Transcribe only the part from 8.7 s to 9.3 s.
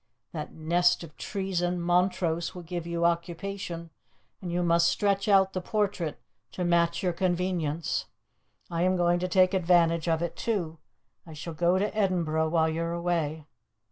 I am going to